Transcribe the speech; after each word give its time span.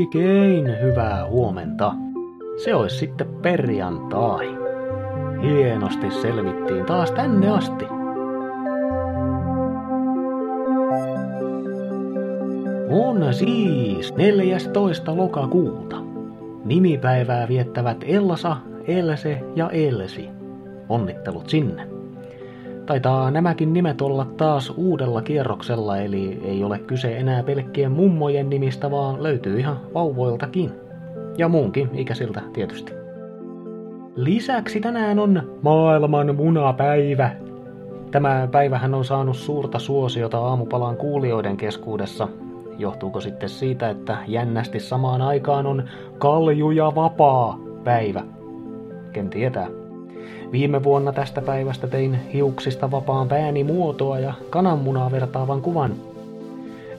Oikein 0.00 0.80
hyvää 0.82 1.26
huomenta. 1.26 1.92
Se 2.64 2.74
olisi 2.74 2.96
sitten 2.96 3.26
perjantai. 3.42 4.46
Hienosti 5.42 6.10
selvittiin 6.10 6.84
taas 6.84 7.10
tänne 7.10 7.50
asti. 7.50 7.84
On 12.90 13.34
siis 13.34 14.14
14. 14.16 15.16
lokakuuta. 15.16 15.96
Nimipäivää 16.64 17.48
viettävät 17.48 18.04
Elsa, 18.06 18.56
Else 18.86 19.40
ja 19.56 19.70
Elsi. 19.70 20.28
Onnittelut 20.88 21.48
sinne. 21.48 21.99
Taitaa 22.90 23.30
nämäkin 23.30 23.72
nimet 23.72 24.00
olla 24.00 24.24
taas 24.24 24.72
uudella 24.76 25.22
kierroksella, 25.22 25.98
eli 25.98 26.40
ei 26.44 26.64
ole 26.64 26.78
kyse 26.78 27.16
enää 27.16 27.42
pelkkien 27.42 27.92
mummojen 27.92 28.50
nimistä, 28.50 28.90
vaan 28.90 29.22
löytyy 29.22 29.58
ihan 29.58 29.80
vauvoiltakin. 29.94 30.72
Ja 31.38 31.48
muunkin 31.48 31.90
ikäisiltä 31.94 32.42
tietysti. 32.52 32.92
Lisäksi 34.16 34.80
tänään 34.80 35.18
on 35.18 35.42
maailman 35.62 36.36
munapäivä. 36.36 37.30
Tämä 38.10 38.48
päivähän 38.52 38.94
on 38.94 39.04
saanut 39.04 39.36
suurta 39.36 39.78
suosiota 39.78 40.38
aamupalan 40.38 40.96
kuulijoiden 40.96 41.56
keskuudessa. 41.56 42.28
Johtuuko 42.78 43.20
sitten 43.20 43.48
siitä, 43.48 43.90
että 43.90 44.16
jännästi 44.26 44.80
samaan 44.80 45.22
aikaan 45.22 45.66
on 45.66 45.84
kalju 46.18 46.70
ja 46.70 46.92
vapaa 46.94 47.58
päivä? 47.84 48.22
Ken 49.12 49.30
tietää. 49.30 49.79
Viime 50.52 50.82
vuonna 50.82 51.12
tästä 51.12 51.42
päivästä 51.42 51.86
tein 51.86 52.14
hiuksista 52.32 52.90
vapaan 52.90 53.28
pääni 53.28 53.64
muotoa 53.64 54.18
ja 54.18 54.34
kananmunaa 54.50 55.10
vertaavan 55.10 55.62
kuvan. 55.62 55.94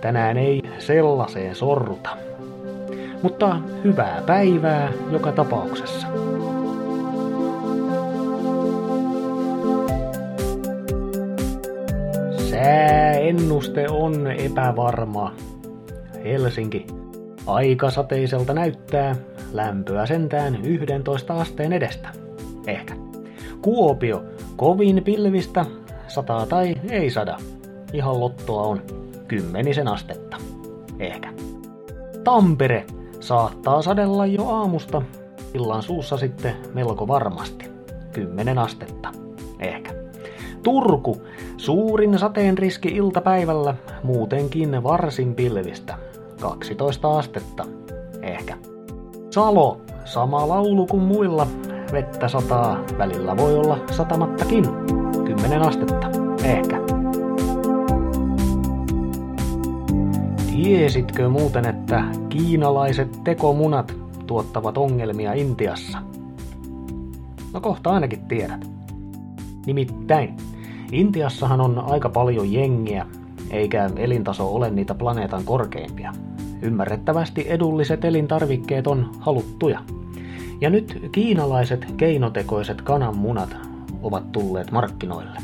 Tänään 0.00 0.38
ei 0.38 0.62
sellaiseen 0.78 1.54
sorruta. 1.54 2.10
Mutta 3.22 3.60
hyvää 3.84 4.22
päivää 4.26 4.92
joka 5.10 5.32
tapauksessa. 5.32 6.06
Sääennuste 12.50 13.86
on 13.90 14.26
epävarma. 14.26 15.32
Helsinki. 16.24 16.86
Aika 17.46 17.90
sateiselta 17.90 18.54
näyttää, 18.54 19.16
lämpöä 19.52 20.06
sentään 20.06 20.64
11 20.64 21.40
asteen 21.40 21.72
edestä. 21.72 22.08
Ehkä. 22.66 23.07
Kuopio, 23.68 24.24
kovin 24.56 25.04
pilvistä, 25.04 25.66
sataa 26.06 26.46
tai 26.46 26.74
ei 26.90 27.10
sada. 27.10 27.38
Ihan 27.92 28.20
lottoa 28.20 28.62
on 28.62 28.82
kymmenisen 29.28 29.88
astetta. 29.88 30.36
Ehkä. 30.98 31.32
Tampere, 32.24 32.86
saattaa 33.20 33.82
sadella 33.82 34.26
jo 34.26 34.46
aamusta, 34.46 35.02
illan 35.54 35.82
suussa 35.82 36.16
sitten 36.16 36.56
melko 36.74 37.08
varmasti. 37.08 37.70
Kymmenen 38.12 38.58
astetta. 38.58 39.12
Ehkä. 39.58 39.94
Turku, 40.62 41.22
suurin 41.56 42.18
sateen 42.18 42.58
riski 42.58 42.88
iltapäivällä, 42.88 43.74
muutenkin 44.02 44.82
varsin 44.82 45.34
pilvistä. 45.34 45.98
12 46.40 47.18
astetta. 47.18 47.64
Ehkä. 48.22 48.56
Salo, 49.30 49.80
sama 50.04 50.48
laulu 50.48 50.86
kuin 50.86 51.02
muilla, 51.02 51.46
vettä 51.92 52.28
sataa, 52.28 52.78
välillä 52.98 53.36
voi 53.36 53.54
olla 53.54 53.78
satamattakin. 53.90 54.64
10 55.26 55.62
astetta, 55.62 56.10
ehkä. 56.44 56.80
Tiesitkö 60.52 61.28
muuten, 61.28 61.66
että 61.66 62.04
kiinalaiset 62.28 63.20
tekomunat 63.24 63.96
tuottavat 64.26 64.78
ongelmia 64.78 65.32
Intiassa? 65.32 65.98
No 67.52 67.60
kohta 67.60 67.90
ainakin 67.90 68.28
tiedät. 68.28 68.66
Nimittäin, 69.66 70.36
Intiassahan 70.92 71.60
on 71.60 71.78
aika 71.78 72.08
paljon 72.08 72.52
jengiä, 72.52 73.06
eikä 73.50 73.90
elintaso 73.96 74.54
ole 74.54 74.70
niitä 74.70 74.94
planeetan 74.94 75.44
korkeimpia. 75.44 76.12
Ymmärrettävästi 76.62 77.44
edulliset 77.48 78.04
elintarvikkeet 78.04 78.86
on 78.86 79.10
haluttuja. 79.20 79.80
Ja 80.60 80.70
nyt 80.70 81.08
kiinalaiset 81.12 81.86
keinotekoiset 81.96 82.82
kananmunat 82.82 83.56
ovat 84.02 84.32
tulleet 84.32 84.70
markkinoille. 84.70 85.38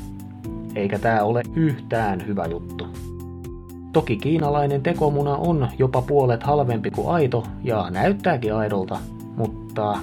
Eikä 0.74 0.98
tämä 0.98 1.22
ole 1.22 1.42
yhtään 1.54 2.26
hyvä 2.26 2.46
juttu. 2.46 2.86
Toki 3.92 4.16
kiinalainen 4.16 4.82
tekomuna 4.82 5.36
on 5.36 5.68
jopa 5.78 6.02
puolet 6.02 6.42
halvempi 6.42 6.90
kuin 6.90 7.08
aito 7.08 7.44
ja 7.64 7.90
näyttääkin 7.90 8.54
aidolta, 8.54 8.98
mutta 9.36 9.98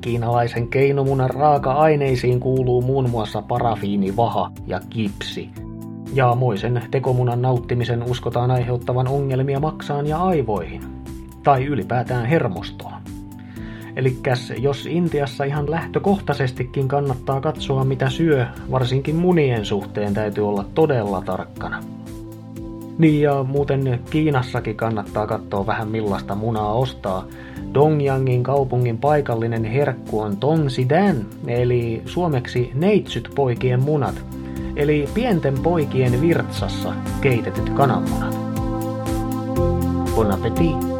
kiinalaisen 0.00 0.68
keinomunan 0.68 1.30
raaka-aineisiin 1.30 2.40
kuuluu 2.40 2.82
muun 2.82 3.10
muassa 3.10 3.42
parafiini, 3.42 4.16
vaha 4.16 4.50
ja 4.66 4.80
kipsi. 4.90 5.50
Ja 6.14 6.34
moisen 6.34 6.82
tekomunan 6.90 7.42
nauttimisen 7.42 8.02
uskotaan 8.02 8.50
aiheuttavan 8.50 9.08
ongelmia 9.08 9.60
maksaan 9.60 10.06
ja 10.06 10.18
aivoihin. 10.18 10.82
Tai 11.42 11.64
ylipäätään 11.64 12.26
hermostoon. 12.26 13.15
Eli 13.96 14.16
jos 14.58 14.86
Intiassa 14.86 15.44
ihan 15.44 15.70
lähtökohtaisestikin 15.70 16.88
kannattaa 16.88 17.40
katsoa 17.40 17.84
mitä 17.84 18.10
syö, 18.10 18.46
varsinkin 18.70 19.16
munien 19.16 19.64
suhteen 19.64 20.14
täytyy 20.14 20.48
olla 20.48 20.64
todella 20.74 21.22
tarkkana. 21.22 21.82
Niin 22.98 23.22
ja 23.22 23.42
muuten 23.42 24.00
Kiinassakin 24.10 24.76
kannattaa 24.76 25.26
katsoa 25.26 25.66
vähän 25.66 25.88
millaista 25.88 26.34
munaa 26.34 26.72
ostaa. 26.72 27.26
Dongyangin 27.74 28.42
kaupungin 28.42 28.98
paikallinen 28.98 29.64
herkku 29.64 30.20
on 30.20 30.36
Tongsidan, 30.36 31.26
eli 31.46 32.02
suomeksi 32.06 32.70
neitsyt 32.74 33.30
poikien 33.34 33.82
munat, 33.82 34.24
eli 34.76 35.08
pienten 35.14 35.54
poikien 35.62 36.20
virtsassa 36.20 36.92
keitetyt 37.20 37.70
kananmunat. 37.70 38.36
Bon 40.14 40.30
appétit! 40.30 40.95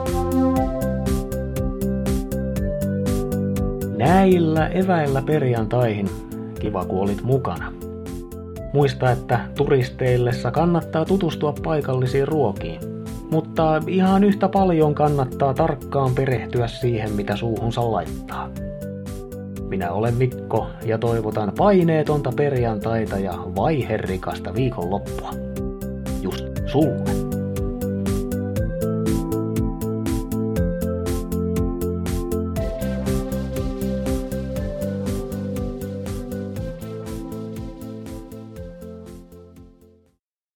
Näillä 3.97 4.67
eväillä 4.67 5.23
perjantaihin. 5.23 6.09
Kiva 6.61 6.85
kun 6.85 7.01
olit 7.01 7.23
mukana. 7.23 7.73
Muista, 8.73 9.11
että 9.11 9.41
turisteillessa 9.57 10.51
kannattaa 10.51 11.05
tutustua 11.05 11.55
paikallisiin 11.65 12.29
ruokiin. 12.29 12.81
Mutta 13.31 13.83
ihan 13.87 14.25
yhtä 14.25 14.49
paljon 14.49 14.95
kannattaa 14.95 15.55
tarkkaan 15.55 16.15
perehtyä 16.15 16.69
siihen, 16.69 17.13
mitä 17.13 17.37
suuhunsa 17.37 17.93
laittaa. 17.93 18.51
Minä 19.69 19.93
olen 19.93 20.15
Mikko 20.15 20.67
ja 20.85 20.99
toivotan 20.99 21.53
paineetonta 21.59 22.33
perjantaita 22.37 23.19
ja 23.19 23.33
vaiherikasta 23.57 24.55
viikonloppua. 24.55 25.31
Just 26.23 26.45
sulle. 26.67 27.26